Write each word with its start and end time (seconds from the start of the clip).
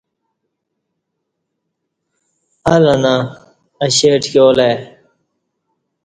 ال 2.73 2.83
انہ 2.93 3.13
اشی 3.83 4.07
ٹکیالہ 4.23 4.63
ای 4.69 4.73